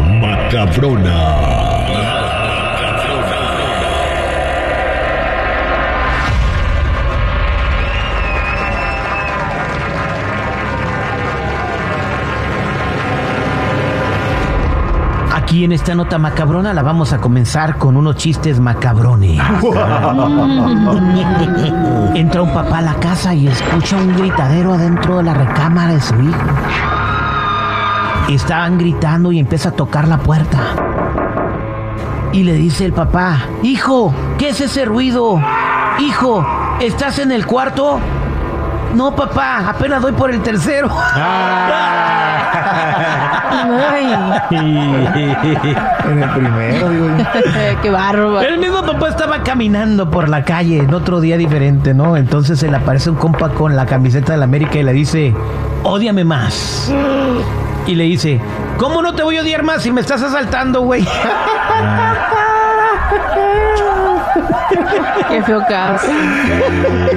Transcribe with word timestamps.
macabrona. 0.00 1.16
Aquí 15.34 15.64
en 15.64 15.72
esta 15.72 15.94
nota 15.94 16.18
macabrona 16.18 16.74
la 16.74 16.82
vamos 16.82 17.14
a 17.14 17.18
comenzar 17.18 17.78
con 17.78 17.96
unos 17.96 18.16
chistes 18.16 18.60
macabrones. 18.60 19.40
Entra 22.14 22.42
un 22.42 22.52
papá 22.52 22.78
a 22.78 22.82
la 22.82 22.94
casa 22.96 23.32
y 23.32 23.48
escucha 23.48 23.96
un 23.96 24.14
gritadero 24.14 24.74
adentro 24.74 25.16
de 25.16 25.22
la 25.22 25.32
recámara 25.32 25.94
de 25.94 26.00
su 26.02 26.20
hijo. 26.20 26.38
Estaban 28.28 28.78
gritando 28.78 29.32
y 29.32 29.38
empieza 29.38 29.70
a 29.70 29.72
tocar 29.72 30.06
la 30.06 30.18
puerta. 30.18 30.58
Y 32.32 32.42
le 32.42 32.52
dice 32.54 32.84
el 32.84 32.92
papá, 32.92 33.38
hijo, 33.62 34.12
¿qué 34.36 34.50
es 34.50 34.60
ese 34.60 34.84
ruido? 34.84 35.40
Hijo, 35.98 36.46
¿estás 36.78 37.18
en 37.18 37.32
el 37.32 37.46
cuarto? 37.46 37.98
No, 38.94 39.14
papá, 39.16 39.70
apenas 39.70 40.02
doy 40.02 40.12
por 40.12 40.30
el 40.30 40.42
tercero. 40.42 40.88
En 44.50 46.22
el 46.22 46.30
primero, 46.30 46.88
digo 46.88 47.06
yo. 47.06 47.24
Qué 47.82 47.90
bárbaro. 47.90 48.40
El 48.40 48.58
mismo 48.58 48.82
papá 48.82 49.08
estaba 49.08 49.42
caminando 49.42 50.10
por 50.10 50.28
la 50.28 50.44
calle 50.44 50.78
en 50.78 50.94
otro 50.94 51.20
día 51.20 51.36
diferente, 51.36 51.92
¿no? 51.94 52.16
Entonces 52.16 52.58
se 52.58 52.70
le 52.70 52.76
aparece 52.76 53.10
un 53.10 53.16
compa 53.16 53.50
con 53.50 53.76
la 53.76 53.86
camiseta 53.86 54.32
de 54.32 54.38
la 54.38 54.44
América 54.44 54.78
y 54.78 54.82
le 54.82 54.92
dice, 54.92 55.34
ódiame 55.82 56.24
más. 56.24 56.92
Y 57.88 57.94
le 57.94 58.04
dice, 58.04 58.38
¿cómo 58.76 59.00
no 59.00 59.14
te 59.14 59.22
voy 59.22 59.38
a 59.38 59.40
odiar 59.40 59.62
más 59.62 59.82
si 59.82 59.90
me 59.90 60.02
estás 60.02 60.22
asaltando, 60.22 60.82
güey? 60.82 61.08
Qué 65.28 65.42
feo 65.42 65.62
caso. 65.68 66.06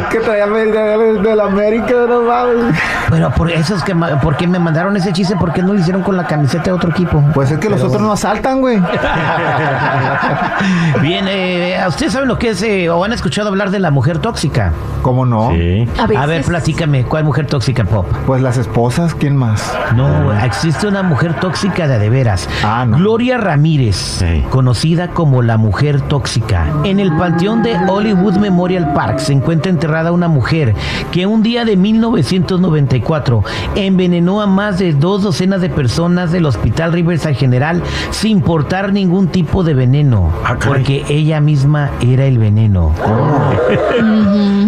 que 0.10 0.20
traía 0.20 0.44
América 0.46 0.84
de 0.98 1.36
la 1.36 1.44
América, 1.46 1.94
no 2.08 2.22
mames. 2.24 2.76
Pero 3.10 3.30
por 3.32 3.52
eso 3.52 3.76
es 3.76 3.84
que, 3.84 3.94
ma- 3.94 4.20
¿por 4.22 4.36
qué 4.38 4.48
me 4.48 4.60
mandaron 4.60 4.96
ese 4.98 5.12
chiste? 5.14 5.36
¿Por 5.36 5.52
qué 5.54 5.62
no 5.62 5.74
lo 5.74 5.80
hicieron 5.80 6.02
con 6.04 6.16
la 6.18 6.26
camiseta 6.26 6.66
de 6.66 6.72
otro 6.74 6.90
equipo? 6.92 7.24
Pues 7.34 7.52
es 7.52 7.60
que 7.60 7.70
los 7.70 7.82
otros 7.82 8.02
no 8.02 8.12
asaltan, 8.14 8.60
güey. 8.62 8.80
Bien, 11.02 11.26
eh, 11.28 11.78
¿ustedes 11.88 12.14
saben 12.14 12.28
lo 12.28 12.38
que 12.38 12.50
es 12.50 12.62
eh, 12.64 12.90
o 12.90 13.04
han 13.04 13.14
escuchado 13.14 13.50
hablar 13.50 13.72
de 13.72 13.80
la 13.80 13.92
mujer 13.92 14.20
tóxica? 14.20 14.72
¿Cómo 15.02 15.26
no? 15.26 15.50
Sí. 15.52 15.88
A 16.00 16.06
veces. 16.08 16.24
A 16.24 16.26
ver, 16.28 16.44
platícame, 16.44 17.04
¿cuál 17.06 17.24
mujer 17.24 17.48
tóxica, 17.48 17.84
Pop? 17.84 18.06
Pues 18.28 18.42
las 18.42 18.58
esposas, 18.58 19.16
¿quién 19.16 19.36
más? 19.36 19.74
No, 19.96 20.34
existe 20.44 20.88
una 20.88 21.04
mujer 21.04 21.34
tóxica 21.40 21.88
de 21.88 22.02
de 22.02 22.10
veras. 22.10 22.50
Ah, 22.64 22.84
no. 22.88 22.98
Gloria 22.98 23.38
Ramírez, 23.38 23.96
Sí. 23.96 24.44
conocida 24.50 25.10
como 25.10 25.42
la 25.44 25.58
mujer 25.58 26.02
tóxica. 26.02 26.66
En 26.84 27.00
el 27.00 27.11
panteón 27.18 27.64
de 27.64 27.76
Hollywood 27.88 28.38
Memorial 28.38 28.94
Park. 28.94 29.20
Se 29.20 29.34
encuentra 29.34 29.72
enterrada 29.72 30.12
una 30.12 30.28
mujer 30.28 30.74
que 31.12 31.26
un 31.26 31.44
día 31.44 31.66
de 31.66 31.78
1994 31.78 33.44
envenenó 33.76 34.42
a 34.42 34.48
más 34.48 34.80
de 34.80 34.94
dos 34.94 35.24
docenas 35.24 35.62
de 35.62 35.70
personas 35.70 36.32
del 36.32 36.46
Hospital 36.46 36.94
Riverside 36.94 37.36
General 37.36 37.82
sin 38.12 38.42
portar 38.42 38.94
ningún 38.94 39.28
tipo 39.28 39.64
de 39.64 39.74
veneno, 39.74 40.32
Ah, 40.46 40.58
porque 40.66 41.04
ella 41.10 41.40
misma 41.42 41.90
era 42.02 42.26
el 42.26 42.38
veneno. 42.38 42.92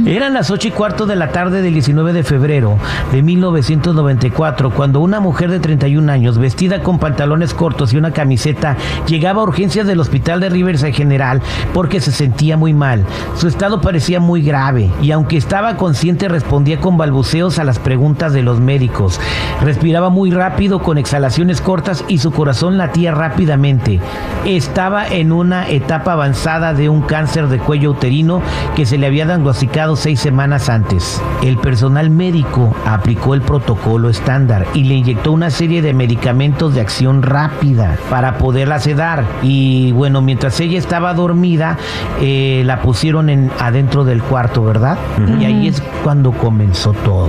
Eran 0.06 0.34
las 0.34 0.52
8 0.52 0.68
y 0.68 0.72
cuarto 0.72 1.06
de 1.06 1.16
la 1.16 1.32
tarde 1.32 1.62
del 1.62 1.74
19 1.74 2.14
de 2.14 2.24
febrero 2.24 2.78
de 3.12 3.22
1994 3.22 4.72
cuando 4.72 5.00
una 5.00 5.20
mujer 5.20 5.50
de 5.50 5.60
31 5.60 6.12
años 6.12 6.38
vestida 6.38 6.82
con 6.82 7.00
pantalones 7.00 7.54
cortos 7.54 7.94
y 7.94 7.98
una 7.98 8.12
camiseta 8.12 8.76
llegaba 9.08 9.42
a 9.42 9.46
urgencias 9.46 9.88
del 9.88 10.00
hospital 10.00 10.40
de 10.40 10.50
Riverside 10.50 10.94
General 10.94 11.42
porque 11.74 12.02
se 12.02 12.12
sentía 12.12 12.33
muy 12.58 12.74
mal. 12.74 13.06
Su 13.36 13.48
estado 13.48 13.80
parecía 13.80 14.20
muy 14.20 14.42
grave 14.42 14.90
y 15.02 15.12
aunque 15.12 15.38
estaba 15.38 15.78
consciente 15.78 16.28
respondía 16.28 16.80
con 16.80 16.98
balbuceos 16.98 17.58
a 17.58 17.64
las 17.64 17.80
preguntas 17.80 18.34
de 18.34 18.44
los 18.44 18.60
médicos. 18.60 19.20
Respiraba 19.62 20.10
muy 20.10 20.30
rápido 20.30 20.80
con 20.80 20.98
exhalaciones 20.98 21.62
cortas 21.62 22.04
y 22.10 22.18
su 22.18 22.32
corazón 22.32 22.78
latía 22.78 23.12
rápidamente. 23.12 24.00
Estaba 24.46 25.08
en 25.08 25.32
una 25.32 25.70
etapa 25.70 26.14
avanzada 26.14 26.74
de 26.74 26.90
un 26.90 27.02
cáncer 27.02 27.48
de 27.48 27.60
cuello 27.60 27.92
uterino 27.92 28.42
que 28.76 28.86
se 28.86 28.98
le 28.98 29.08
había 29.08 29.26
diagnosticado 29.26 29.96
seis 29.96 30.20
semanas 30.20 30.68
antes. 30.68 31.22
El 31.42 31.58
personal 31.58 32.10
médico 32.10 32.76
aplicó 32.86 33.34
el 33.34 33.42
protocolo 33.42 34.10
estándar 34.10 34.68
y 34.74 34.84
le 34.84 34.96
inyectó 34.96 35.32
una 35.32 35.50
serie 35.50 35.82
de 35.82 35.94
medicamentos 35.94 36.74
de 36.74 36.82
acción 36.82 37.22
rápida 37.22 37.98
para 38.10 38.38
poderla 38.38 38.80
sedar. 38.80 39.24
Y 39.42 39.94
bueno, 39.94 40.22
mientras 40.22 40.60
ella 40.60 40.78
estaba 40.78 41.14
dormida, 41.14 41.78
eh, 42.26 42.64
la 42.64 42.82
pusieron 42.82 43.30
en, 43.30 43.52
adentro 43.60 44.06
del 44.06 44.24
cuarto, 44.24 44.64
¿verdad? 44.64 44.98
Y 45.42 45.44
ahí 45.44 45.68
es 45.68 45.82
cuando 46.06 46.32
comenzó 46.32 46.94
todo 46.94 47.28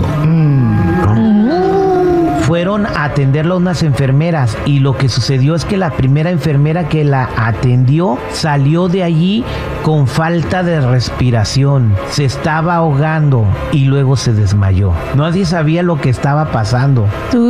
fueron 2.46 2.84
a 2.84 3.04
atenderla 3.04 3.56
unas 3.56 3.82
enfermeras 3.82 4.56
y 4.66 4.80
lo 4.80 4.98
que 4.98 5.08
sucedió 5.08 5.54
es 5.54 5.64
que 5.64 5.78
la 5.78 5.90
primera 5.90 6.30
enfermera 6.30 6.90
que 6.90 7.02
la 7.02 7.30
atendió 7.36 8.18
salió 8.32 8.88
de 8.88 9.02
allí 9.02 9.44
con 9.82 10.06
falta 10.06 10.62
de 10.62 10.80
respiración, 10.80 11.94
se 12.10 12.24
estaba 12.24 12.76
ahogando 12.76 13.44
y 13.72 13.84
luego 13.84 14.16
se 14.16 14.32
desmayó. 14.32 14.92
Nadie 15.14 15.44
sabía 15.44 15.82
lo 15.82 16.00
que 16.00 16.10
estaba 16.10 16.52
pasando. 16.52 17.06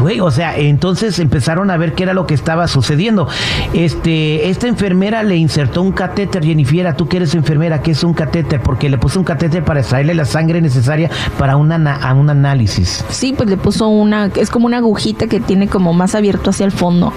Güey, 0.00 0.20
o 0.20 0.30
sea, 0.30 0.56
entonces 0.56 1.18
empezaron 1.18 1.70
a 1.70 1.76
ver 1.76 1.94
qué 1.94 2.04
era 2.04 2.14
lo 2.14 2.26
que 2.26 2.34
estaba 2.34 2.68
sucediendo. 2.68 3.28
Este, 3.72 4.48
esta 4.48 4.68
enfermera 4.68 5.22
le 5.22 5.36
insertó 5.36 5.82
un 5.82 5.92
catéter, 5.92 6.44
Jennifer, 6.44 6.94
tú 6.94 7.08
que 7.08 7.18
eres 7.18 7.34
enfermera, 7.34 7.82
¿qué 7.82 7.92
es 7.92 8.04
un 8.04 8.14
catéter? 8.14 8.60
Porque 8.60 8.88
le 8.88 8.98
puso 8.98 9.18
un 9.18 9.24
catéter 9.24 9.64
para 9.64 9.80
extraerle 9.80 10.14
la 10.14 10.24
sangre 10.24 10.60
necesaria 10.60 11.10
para 11.38 11.56
una, 11.56 12.12
un 12.14 12.30
análisis. 12.30 12.65
Sí, 12.66 13.34
pues 13.36 13.48
le 13.48 13.56
puso 13.56 13.88
una, 13.88 14.26
es 14.26 14.50
como 14.50 14.66
una 14.66 14.78
agujita 14.78 15.26
que 15.26 15.40
tiene 15.40 15.68
como 15.68 15.92
más 15.92 16.14
abierto 16.14 16.50
hacia 16.50 16.66
el 16.66 16.72
fondo. 16.72 17.12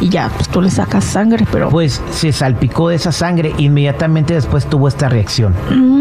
Y 0.00 0.08
ya, 0.08 0.30
pues 0.34 0.48
tú 0.48 0.62
le 0.62 0.70
sacas 0.70 1.04
sangre, 1.04 1.46
pero... 1.52 1.68
Pues 1.68 2.00
se 2.10 2.32
salpicó 2.32 2.88
de 2.88 2.96
esa 2.96 3.12
sangre, 3.12 3.52
inmediatamente 3.58 4.34
después 4.34 4.66
tuvo 4.66 4.88
esta 4.88 5.08
reacción. 5.08 5.54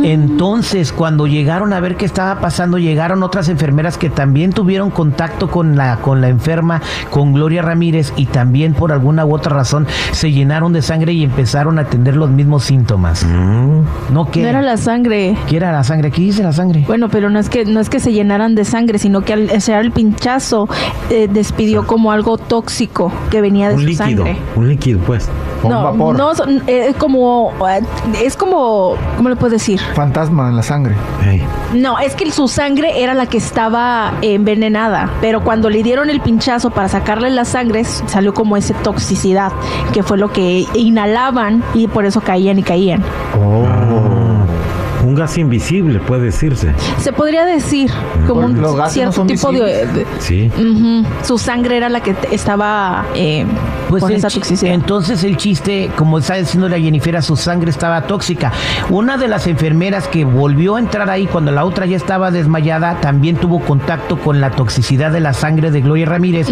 Entonces, 0.03 0.93
cuando 0.93 1.27
llegaron 1.27 1.73
a 1.73 1.79
ver 1.81 1.97
qué 1.97 2.05
estaba 2.05 2.39
pasando, 2.39 2.77
llegaron 2.77 3.23
otras 3.23 3.49
enfermeras 3.49 3.97
que 3.97 4.09
también 4.09 4.53
tuvieron 4.53 4.89
contacto 4.89 5.51
con 5.51 5.75
la, 5.75 5.97
con 5.97 6.21
la 6.21 6.29
enferma, 6.29 6.81
con 7.09 7.33
Gloria 7.33 7.61
Ramírez, 7.61 8.13
y 8.15 8.25
también 8.25 8.73
por 8.73 8.93
alguna 8.93 9.25
u 9.25 9.35
otra 9.35 9.53
razón 9.55 9.85
se 10.11 10.31
llenaron 10.31 10.71
de 10.71 10.81
sangre 10.81 11.11
y 11.13 11.23
empezaron 11.23 11.77
a 11.79 11.85
tener 11.85 12.15
los 12.15 12.29
mismos 12.29 12.63
síntomas. 12.63 13.25
No 13.25 14.31
que 14.31 14.41
no 14.41 14.47
era 14.47 14.61
la 14.61 14.77
sangre. 14.77 15.37
¿Qué 15.47 15.57
era 15.57 15.71
la 15.71 15.83
sangre? 15.83 16.11
¿Qué 16.11 16.21
dice 16.21 16.43
la 16.43 16.53
sangre? 16.53 16.85
Bueno, 16.87 17.09
pero 17.09 17.29
no 17.29 17.39
es 17.39 17.49
que 17.49 17.65
no 17.65 17.79
es 17.79 17.89
que 17.89 17.99
se 17.99 18.13
llenaran 18.13 18.55
de 18.55 18.65
sangre, 18.65 18.78
sino 18.99 19.21
que 19.21 19.33
al 19.33 19.49
hacer 19.49 19.79
el 19.79 19.91
pinchazo 19.91 20.67
eh, 21.09 21.27
despidió 21.31 21.85
como 21.85 22.11
algo 22.11 22.37
tóxico 22.37 23.11
que 23.29 23.41
venía 23.41 23.69
de 23.69 23.75
Un 23.75 23.81
su 23.81 23.87
líquido. 23.87 24.25
sangre. 24.25 24.37
Un 24.55 24.69
líquido, 24.69 24.99
pues. 25.01 25.27
No, 25.63 25.83
vapor. 25.83 26.17
no 26.17 26.33
son- 26.35 26.63
eh, 26.67 26.87
es 26.89 26.95
como 26.95 27.51
eh, 27.69 27.81
es 28.23 28.37
como 28.37 28.95
¿cómo 29.17 29.27
le 29.27 29.35
puedes 29.35 29.51
decir? 29.53 29.79
Fantasma 29.93 30.47
en 30.47 30.55
la 30.55 30.63
sangre. 30.63 30.95
No, 31.73 31.99
es 31.99 32.15
que 32.15 32.31
su 32.31 32.47
sangre 32.47 33.03
era 33.03 33.13
la 33.13 33.25
que 33.25 33.37
estaba 33.37 34.13
envenenada, 34.21 35.09
pero 35.19 35.43
cuando 35.43 35.69
le 35.69 35.83
dieron 35.83 36.09
el 36.09 36.21
pinchazo 36.21 36.69
para 36.69 36.87
sacarle 36.87 37.29
la 37.29 37.43
sangre 37.45 37.83
salió 37.83 38.33
como 38.33 38.55
esa 38.55 38.73
toxicidad, 38.75 39.51
que 39.93 40.01
fue 40.01 40.17
lo 40.17 40.31
que 40.31 40.65
inhalaban 40.73 41.61
y 41.73 41.87
por 41.87 42.05
eso 42.05 42.21
caían 42.21 42.57
y 42.59 42.63
caían. 42.63 43.03
Un 45.09 45.15
gas 45.15 45.39
invisible, 45.39 45.97
puede 45.99 46.25
decirse. 46.25 46.71
Se 46.99 47.11
podría 47.11 47.43
decir 47.43 47.89
como 48.27 48.41
un 48.45 48.61
no 48.61 48.87
cierto 48.89 49.25
tipo 49.25 49.51
de, 49.51 49.87
de- 49.87 50.05
Sí. 50.19 50.51
Su 51.23 51.39
sangre 51.39 51.77
era 51.77 51.89
la 51.89 52.01
que 52.01 52.15
estaba 52.31 53.05
eh, 53.15 53.43
con 53.89 54.11
el 54.11 54.17
esa 54.17 54.27
chi- 54.27 54.35
toxicidad. 54.39 54.71
Entonces 54.71 55.23
el 55.23 55.35
chiste, 55.35 55.89
como 55.95 56.19
está 56.19 56.35
diciendo 56.35 56.69
la 56.69 56.77
Jennifer, 56.79 57.21
su 57.23 57.35
sangre 57.35 57.71
estaba 57.71 58.03
tóxica. 58.03 58.51
Una 58.91 59.17
de 59.17 59.27
las 59.27 59.47
enfermeras 59.47 60.07
que 60.07 60.25
volvió 60.25 60.75
a 60.75 60.79
entrar 60.79 61.09
ahí 61.09 61.25
cuando 61.25 61.51
la 61.51 61.65
otra 61.65 61.87
ya 61.87 61.97
estaba 61.97 62.29
desmayada, 62.29 63.01
también 63.01 63.35
tuvo 63.37 63.61
contacto 63.61 64.19
con 64.19 64.39
la 64.39 64.51
toxicidad 64.51 65.11
de 65.11 65.21
la 65.21 65.33
sangre 65.33 65.71
de 65.71 65.81
Gloria 65.81 66.05
Ramírez 66.05 66.49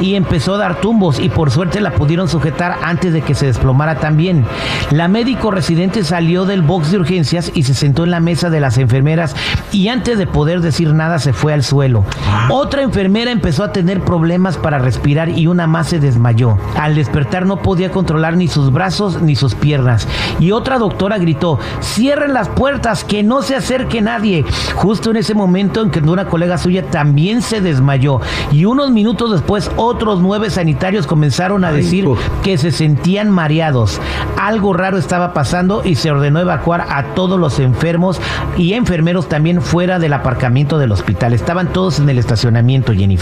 y 0.00 0.14
empezó 0.14 0.54
a 0.54 0.58
dar 0.58 0.80
tumbos 0.80 1.20
y 1.20 1.28
por 1.28 1.50
suerte 1.50 1.82
la 1.82 1.90
pudieron 1.92 2.26
sujetar 2.26 2.76
antes 2.82 3.12
de 3.12 3.20
que 3.20 3.34
se 3.34 3.44
desplomara 3.44 3.96
también. 3.96 4.44
La 4.92 5.08
médico 5.08 5.50
residente 5.50 6.04
salió 6.04 6.46
del 6.46 6.62
box 6.62 6.90
de 6.90 6.96
urgencias 7.00 7.52
y 7.54 7.64
se 7.64 7.74
sentó 7.74 7.97
sentó 7.98 8.04
en 8.04 8.10
la 8.12 8.20
mesa 8.20 8.48
de 8.48 8.60
las 8.60 8.78
enfermeras 8.78 9.34
y 9.72 9.88
antes 9.88 10.18
de 10.18 10.26
poder 10.28 10.60
decir 10.60 10.94
nada 10.94 11.18
se 11.18 11.32
fue 11.32 11.52
al 11.52 11.64
suelo. 11.64 12.04
Otra 12.48 12.82
enfermera 12.82 13.32
empezó 13.32 13.64
a 13.64 13.72
tener 13.72 14.02
problemas 14.02 14.56
para 14.56 14.78
respirar 14.78 15.30
y 15.30 15.48
una 15.48 15.66
más 15.66 15.88
se 15.88 15.98
desmayó. 15.98 16.58
Al 16.76 16.94
despertar 16.94 17.44
no 17.44 17.56
podía 17.56 17.90
controlar 17.90 18.36
ni 18.36 18.46
sus 18.46 18.70
brazos 18.72 19.20
ni 19.20 19.34
sus 19.34 19.56
piernas. 19.56 20.06
Y 20.38 20.52
otra 20.52 20.78
doctora 20.78 21.18
gritó, 21.18 21.58
cierren 21.80 22.34
las 22.34 22.48
puertas, 22.48 23.02
que 23.02 23.24
no 23.24 23.42
se 23.42 23.56
acerque 23.56 24.00
nadie. 24.00 24.44
Justo 24.76 25.10
en 25.10 25.16
ese 25.16 25.34
momento 25.34 25.82
en 25.82 25.90
que 25.90 25.98
una 25.98 26.26
colega 26.26 26.56
suya 26.56 26.84
también 26.90 27.42
se 27.42 27.60
desmayó. 27.60 28.20
Y 28.52 28.64
unos 28.64 28.92
minutos 28.92 29.32
después 29.32 29.70
otros 29.76 30.20
nueve 30.20 30.50
sanitarios 30.50 31.06
comenzaron 31.06 31.64
a 31.64 31.72
decir 31.72 32.06
que 32.44 32.58
se 32.58 32.70
sentían 32.70 33.30
mareados. 33.30 34.00
Algo 34.38 34.72
raro 34.72 34.98
estaba 34.98 35.32
pasando 35.32 35.82
y 35.84 35.96
se 35.96 36.10
ordenó 36.10 36.38
evacuar 36.38 36.86
a 36.88 37.14
todos 37.14 37.40
los 37.40 37.58
enfermos 37.58 37.77
y 38.56 38.74
enfermeros 38.74 39.28
también 39.28 39.62
fuera 39.62 39.98
del 39.98 40.12
aparcamiento 40.12 40.78
del 40.78 40.92
hospital. 40.92 41.32
Estaban 41.32 41.72
todos 41.72 41.98
en 41.98 42.08
el 42.08 42.18
estacionamiento, 42.18 42.92
Jennifer. 42.92 43.18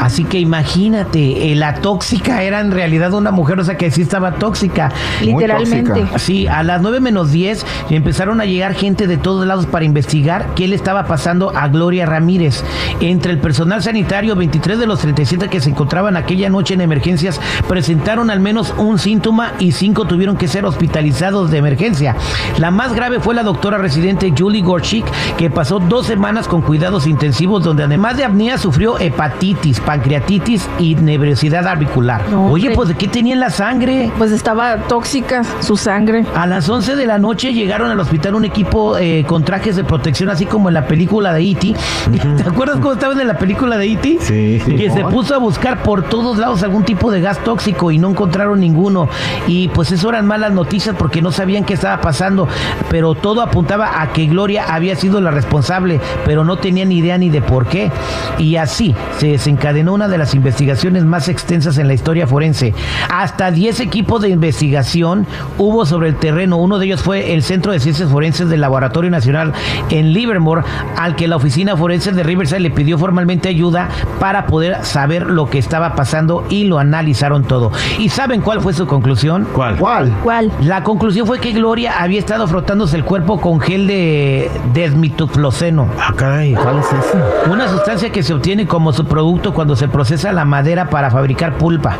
Así 0.00 0.24
que 0.24 0.38
imagínate, 0.38 1.52
eh, 1.52 1.54
la 1.54 1.74
tóxica 1.74 2.42
era 2.42 2.60
en 2.60 2.70
realidad 2.70 3.12
una 3.14 3.30
mujer, 3.30 3.58
o 3.60 3.64
sea 3.64 3.76
que 3.76 3.90
sí 3.90 4.02
estaba 4.02 4.32
tóxica. 4.32 4.90
Literalmente. 5.20 5.90
tóxica. 5.92 6.18
Sí, 6.18 6.46
a 6.46 6.62
las 6.62 6.82
9 6.82 7.00
menos 7.00 7.32
10 7.32 7.64
empezaron 7.90 8.40
a 8.40 8.44
llegar 8.44 8.74
gente 8.74 9.06
de 9.06 9.16
todos 9.16 9.46
lados 9.46 9.66
para 9.66 9.84
investigar 9.84 10.54
qué 10.54 10.68
le 10.68 10.76
estaba 10.76 11.04
pasando 11.06 11.52
a 11.56 11.68
Gloria 11.68 12.06
Ramírez. 12.06 12.62
Entre 13.00 13.32
el 13.32 13.38
personal 13.38 13.82
sanitario, 13.82 14.36
23 14.36 14.78
de 14.78 14.86
los 14.86 15.00
37 15.00 15.48
que 15.48 15.60
se 15.60 15.70
encontraban 15.70 16.16
aquella 16.16 16.48
noche 16.48 16.74
en 16.74 16.80
emergencias 16.80 17.40
presentaron 17.68 18.30
al 18.30 18.40
menos 18.40 18.74
un 18.78 18.98
síntoma 18.98 19.52
y 19.58 19.72
5 19.72 20.06
tuvieron 20.06 20.36
que 20.36 20.48
ser 20.48 20.64
hospitalizados 20.64 21.50
de 21.50 21.58
emergencia. 21.58 22.16
La 22.58 22.70
más 22.70 22.94
grave 22.94 23.20
fue 23.20 23.34
la 23.34 23.42
doctora 23.42 23.78
residente 23.78 24.32
Julie 24.36 24.62
Gorchik, 24.62 25.04
que 25.36 25.50
pasó 25.50 25.78
dos 25.78 26.06
semanas 26.06 26.48
con 26.48 26.62
cuidados 26.62 27.06
intensivos 27.06 27.64
donde 27.64 27.84
además 27.84 28.16
de 28.16 28.24
apnea 28.24 28.58
sufrió 28.58 28.98
hepatitis, 28.98 29.77
pancreatitis 29.80 30.68
y 30.78 30.94
nerviosidad 30.94 31.66
auricular. 31.66 32.28
No, 32.30 32.46
Oye, 32.46 32.70
pues 32.74 32.88
¿de 32.88 32.94
qué 32.94 33.08
tenía 33.08 33.34
en 33.34 33.40
la 33.40 33.50
sangre? 33.50 34.10
Pues 34.18 34.32
estaba 34.32 34.76
tóxica 34.88 35.42
su 35.60 35.76
sangre. 35.76 36.24
A 36.34 36.46
las 36.46 36.68
11 36.68 36.96
de 36.96 37.06
la 37.06 37.18
noche 37.18 37.52
llegaron 37.52 37.90
al 37.90 38.00
hospital 38.00 38.34
un 38.34 38.44
equipo 38.44 38.96
eh, 38.98 39.24
con 39.26 39.44
trajes 39.44 39.76
de 39.76 39.84
protección, 39.84 40.30
así 40.30 40.46
como 40.46 40.68
en 40.68 40.74
la 40.74 40.86
película 40.86 41.32
de 41.32 41.42
E.T. 41.50 41.74
¿Te 42.36 42.48
acuerdas 42.48 42.78
cómo 42.80 42.92
estaban 42.92 43.20
en 43.20 43.28
la 43.28 43.38
película 43.38 43.76
de 43.76 43.92
E.T.? 43.92 44.18
Sí. 44.20 44.62
Que 44.66 44.90
se 44.90 45.04
puso 45.04 45.34
a 45.34 45.38
buscar 45.38 45.82
por 45.82 46.02
todos 46.02 46.38
lados 46.38 46.62
algún 46.62 46.84
tipo 46.84 47.10
de 47.10 47.20
gas 47.20 47.38
tóxico 47.44 47.90
y 47.90 47.98
no 47.98 48.10
encontraron 48.10 48.60
ninguno. 48.60 49.08
Y 49.46 49.68
pues 49.68 49.92
eso 49.92 50.08
eran 50.08 50.26
malas 50.26 50.52
noticias 50.52 50.94
porque 50.98 51.22
no 51.22 51.32
sabían 51.32 51.64
qué 51.64 51.74
estaba 51.74 52.00
pasando. 52.00 52.48
Pero 52.90 53.14
todo 53.14 53.42
apuntaba 53.42 54.00
a 54.00 54.12
que 54.12 54.26
Gloria 54.26 54.74
había 54.74 54.96
sido 54.96 55.20
la 55.20 55.30
responsable, 55.30 56.00
pero 56.24 56.44
no 56.44 56.56
tenían 56.56 56.92
idea 56.92 57.18
ni 57.18 57.30
de 57.30 57.42
por 57.42 57.66
qué. 57.66 57.90
Y 58.38 58.56
así 58.56 58.94
se 59.18 59.28
desencadenó 59.28 59.67
una 59.88 60.08
de 60.08 60.18
las 60.18 60.34
investigaciones 60.34 61.04
más 61.04 61.28
extensas 61.28 61.78
en 61.78 61.88
la 61.88 61.94
historia 61.94 62.26
forense. 62.26 62.74
Hasta 63.10 63.50
10 63.50 63.80
equipos 63.80 64.22
de 64.22 64.30
investigación 64.30 65.26
hubo 65.58 65.86
sobre 65.86 66.08
el 66.08 66.16
terreno. 66.16 66.56
Uno 66.56 66.78
de 66.78 66.86
ellos 66.86 67.02
fue 67.02 67.34
el 67.34 67.42
Centro 67.42 67.72
de 67.72 67.80
Ciencias 67.80 68.10
Forenses 68.10 68.48
del 68.48 68.60
Laboratorio 68.60 69.10
Nacional 69.10 69.52
en 69.90 70.12
Livermore, 70.12 70.62
al 70.96 71.16
que 71.16 71.28
la 71.28 71.36
oficina 71.36 71.76
forense 71.76 72.12
de 72.12 72.22
Riverside 72.22 72.60
le 72.60 72.70
pidió 72.70 72.98
formalmente 72.98 73.48
ayuda 73.48 73.88
para 74.18 74.46
poder 74.46 74.84
saber 74.84 75.26
lo 75.26 75.50
que 75.50 75.58
estaba 75.58 75.94
pasando 75.94 76.44
y 76.48 76.64
lo 76.64 76.78
analizaron 76.78 77.44
todo. 77.44 77.70
¿Y 77.98 78.08
saben 78.08 78.40
cuál 78.40 78.60
fue 78.60 78.72
su 78.72 78.86
conclusión? 78.86 79.46
¿Cuál? 79.52 79.76
¿Cuál? 79.76 80.12
¿Cuál? 80.22 80.50
La 80.62 80.82
conclusión 80.82 81.26
fue 81.26 81.40
que 81.40 81.52
Gloria 81.52 82.02
había 82.02 82.18
estado 82.18 82.46
frotándose 82.48 82.96
el 82.96 83.04
cuerpo 83.04 83.40
con 83.40 83.60
gel 83.60 83.86
de 83.86 84.50
desmitufloseno. 84.72 85.88
Ah, 85.98 86.14
caray, 86.16 86.54
¿cuál 86.54 86.78
es 86.78 86.86
ese? 86.86 87.50
Una 87.50 87.68
sustancia 87.68 88.10
que 88.10 88.22
se 88.22 88.34
obtiene 88.34 88.66
como 88.66 88.92
subproducto 88.92 89.52
cuando 89.58 89.74
se 89.74 89.88
procesa 89.88 90.30
la 90.32 90.44
madera 90.44 90.88
para 90.88 91.10
fabricar 91.10 91.58
pulpa. 91.58 91.96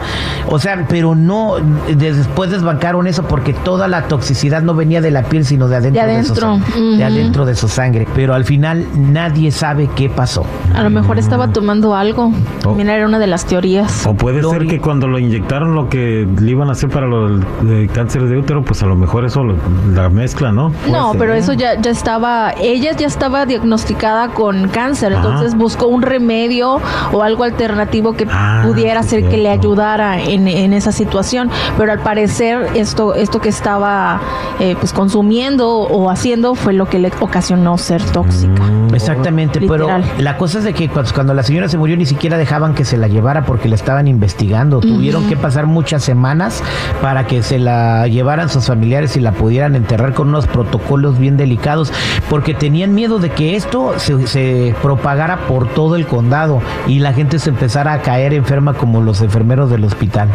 O 0.46 0.60
sea, 0.60 0.86
pero 0.88 1.16
no, 1.16 1.54
de- 1.88 2.12
después 2.12 2.52
desbancaron 2.52 3.08
eso 3.08 3.24
porque 3.24 3.52
toda 3.52 3.88
la 3.88 4.02
toxicidad 4.04 4.62
no 4.62 4.74
venía 4.74 5.00
de 5.00 5.10
la 5.10 5.24
piel, 5.24 5.44
sino 5.44 5.66
de 5.66 5.74
adentro 5.74 6.02
De 6.06 6.08
de, 6.14 6.22
su, 6.22 6.32
adentro, 6.34 6.56
sang- 6.76 6.96
de 6.98 7.04
adentro 7.04 7.44
de 7.46 7.56
su 7.56 7.66
sangre. 7.66 8.06
Pero 8.14 8.32
al 8.34 8.44
final 8.44 8.86
nadie 8.94 9.50
sabe 9.50 9.90
qué 9.96 10.08
pasó. 10.08 10.46
A 10.72 10.84
lo 10.84 10.90
mejor 10.90 11.18
estaba 11.18 11.48
tomando 11.52 11.96
algo. 11.96 12.30
Oh. 12.64 12.74
Mira, 12.76 12.94
era 12.94 13.06
una 13.06 13.18
de 13.18 13.26
las 13.26 13.44
teorías. 13.44 14.06
O 14.06 14.14
puede 14.14 14.40
ser 14.40 14.68
que 14.68 14.80
cuando 14.80 15.08
lo 15.08 15.18
inyectaron 15.18 15.74
lo 15.74 15.88
que 15.88 16.28
le 16.40 16.50
iban 16.52 16.68
a 16.68 16.72
hacer 16.72 16.90
para 16.90 17.08
lo 17.08 17.38
de 17.38 17.88
cáncer 17.92 18.22
de 18.28 18.38
útero, 18.38 18.62
pues 18.64 18.84
a 18.84 18.86
lo 18.86 18.94
mejor 18.94 19.24
eso 19.24 19.42
lo- 19.42 19.56
la 19.96 20.08
mezcla, 20.10 20.52
¿no? 20.52 20.70
Puede 20.70 20.92
No, 20.92 21.10
ser. 21.10 21.18
pero 21.18 21.34
eso 21.34 21.54
ya, 21.54 21.74
ya 21.80 21.90
estaba, 21.90 22.52
ella 22.60 22.92
ya 22.96 23.08
estaba 23.08 23.46
diagnosticada 23.46 24.28
con 24.28 24.68
cáncer, 24.68 25.12
Ajá. 25.12 25.26
entonces 25.26 25.56
buscó 25.56 25.88
un 25.88 26.02
remedio 26.02 26.80
o 27.12 27.22
algo 27.22 27.44
alternativo 27.48 28.14
que 28.14 28.26
Ah, 28.30 28.62
pudiera 28.64 29.00
hacer 29.00 29.28
que 29.28 29.36
le 29.36 29.50
ayudara 29.50 30.20
en, 30.20 30.46
en 30.48 30.72
esa 30.72 30.92
situación, 30.92 31.50
pero 31.76 31.92
al 31.92 32.00
parecer 32.00 32.68
esto, 32.74 33.14
esto 33.14 33.40
que 33.40 33.48
estaba 33.48 34.20
eh, 34.60 34.76
pues 34.78 34.92
consumiendo 34.92 35.68
o 35.78 36.10
haciendo 36.10 36.54
fue 36.54 36.72
lo 36.72 36.86
que 36.88 36.98
le 36.98 37.10
ocasionó 37.20 37.78
ser 37.78 38.02
tóxica. 38.02 38.62
Mm, 38.62 38.94
Exactamente, 38.94 39.60
Literal. 39.60 40.02
pero 40.06 40.22
la 40.22 40.36
cosa 40.36 40.58
es 40.58 40.64
de 40.64 40.74
que 40.74 40.88
cuando, 40.88 41.12
cuando 41.12 41.34
la 41.34 41.42
señora 41.42 41.68
se 41.68 41.78
murió 41.78 41.96
ni 41.96 42.06
siquiera 42.06 42.36
dejaban 42.38 42.74
que 42.74 42.84
se 42.84 42.96
la 42.96 43.08
llevara 43.08 43.44
porque 43.44 43.68
la 43.68 43.74
estaban 43.74 44.08
investigando. 44.08 44.80
Tuvieron 44.80 45.26
que 45.28 45.36
pasar 45.36 45.66
muchas 45.66 46.02
semanas 46.04 46.62
para 47.02 47.26
que 47.26 47.42
se 47.42 47.58
la 47.58 48.06
llevaran 48.08 48.48
sus 48.48 48.66
familiares 48.66 49.16
y 49.16 49.20
la 49.20 49.32
pudieran 49.32 49.74
enterrar 49.76 50.14
con 50.14 50.28
unos 50.28 50.46
protocolos 50.46 51.18
bien 51.18 51.36
delicados 51.36 51.92
porque 52.28 52.54
tenían 52.54 52.94
miedo 52.94 53.18
de 53.18 53.30
que 53.30 53.56
esto 53.56 53.94
se, 53.98 54.26
se 54.26 54.74
propagara 54.82 55.46
por 55.46 55.68
todo 55.68 55.96
el 55.96 56.06
condado 56.06 56.60
y 56.86 56.98
la 57.00 57.12
gente 57.12 57.37
se 57.38 57.50
empezara 57.50 57.92
a 57.92 58.02
caer 58.02 58.34
enferma 58.34 58.74
como 58.74 59.00
los 59.00 59.20
enfermeros 59.22 59.70
del 59.70 59.84
hospital. 59.84 60.28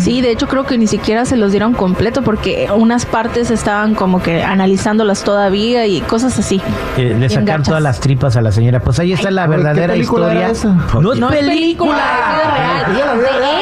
Sí, 0.00 0.20
de 0.20 0.30
hecho 0.30 0.48
creo 0.48 0.64
que 0.64 0.78
ni 0.78 0.86
siquiera 0.86 1.24
se 1.24 1.36
los 1.36 1.50
dieron 1.50 1.72
completo 1.74 2.22
porque 2.22 2.68
unas 2.74 3.06
partes 3.06 3.50
estaban 3.50 3.94
como 3.94 4.22
que 4.22 4.42
analizándolas 4.42 5.24
todavía 5.24 5.86
y 5.86 6.00
cosas 6.02 6.38
así. 6.38 6.60
Eh, 6.96 7.16
le 7.18 7.28
gachas. 7.28 7.62
todas 7.68 7.82
las 7.82 8.00
tripas 8.00 8.36
a 8.36 8.40
la 8.42 8.52
señora. 8.52 8.80
Pues 8.80 8.98
ahí 8.98 9.12
está 9.12 9.30
la 9.30 9.42
Ay, 9.44 9.48
¿qué 9.50 9.56
verdadera 9.56 9.96
historia. 9.96 10.52
No 11.00 11.12
es 11.12 11.18
No 11.20 11.28
película. 11.30 11.96
es 12.86 12.86
real. 12.96 13.20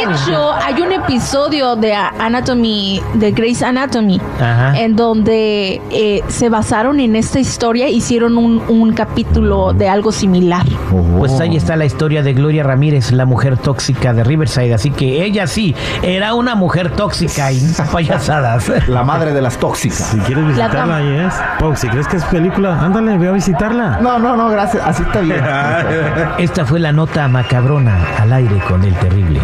De 0.08 0.12
hecho, 0.12 0.52
hay 0.52 0.80
un 0.82 0.92
episodio 0.92 1.76
de 1.76 1.94
Anatomy, 1.94 3.00
de 3.14 3.32
Grey's 3.32 3.62
Anatomy, 3.62 4.20
Ajá. 4.40 4.78
en 4.78 4.96
donde 4.96 5.80
eh, 5.90 6.22
se 6.28 6.48
basaron 6.48 7.00
en 7.00 7.16
esta 7.16 7.38
historia, 7.40 7.88
hicieron 7.88 8.36
un, 8.36 8.62
un 8.68 8.92
capítulo 8.92 9.72
de 9.72 9.88
algo 9.88 10.12
similar. 10.12 10.64
Pues 11.18 11.38
ahí 11.40 11.56
está 11.56 11.76
la 11.76 11.84
historia 11.84 12.22
de 12.22 12.32
Gloria 12.34 12.62
Ramírez, 12.62 12.81
la 13.12 13.26
mujer 13.26 13.56
tóxica 13.58 14.12
de 14.12 14.24
Riverside. 14.24 14.74
Así 14.74 14.90
que 14.90 15.24
ella 15.24 15.46
sí 15.46 15.74
era 16.02 16.34
una 16.34 16.56
mujer 16.56 16.90
tóxica 16.90 17.52
y 17.52 17.60
payasadas. 17.92 18.70
La 18.88 19.04
madre 19.04 19.32
de 19.32 19.40
las 19.40 19.56
tóxicas. 19.56 19.98
Si 19.98 20.18
quieres 20.18 20.48
visitarla, 20.48 20.96
ahí 20.96 21.26
es. 21.26 21.34
Pau, 21.60 21.76
si 21.76 21.88
crees 21.88 22.08
que 22.08 22.16
es 22.16 22.24
película, 22.24 22.80
ándale, 22.80 23.18
ve 23.18 23.28
a 23.28 23.32
visitarla. 23.32 23.98
No, 24.00 24.18
no, 24.18 24.36
no, 24.36 24.48
gracias. 24.48 24.82
Así 24.84 25.02
está 25.02 25.20
bien. 25.20 25.42
Esta 26.38 26.64
fue 26.64 26.80
la 26.80 26.92
nota 26.92 27.28
macabrona 27.28 27.96
al 28.18 28.32
aire 28.32 28.58
con 28.66 28.82
el 28.82 28.94
terrible. 28.94 29.40